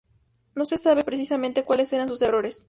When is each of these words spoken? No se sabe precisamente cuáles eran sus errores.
No 0.55 0.65
se 0.65 0.79
sabe 0.79 1.03
precisamente 1.03 1.63
cuáles 1.63 1.93
eran 1.93 2.09
sus 2.09 2.23
errores. 2.23 2.59